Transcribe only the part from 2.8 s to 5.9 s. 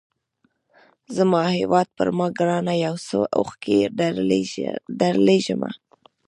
یو څو اوښکي درلېږمه